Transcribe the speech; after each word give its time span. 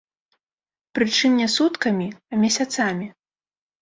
Прычым 0.97 1.37
не 1.41 1.47
суткамі, 1.57 2.07
а 2.33 2.43
месяцамі. 2.45 3.05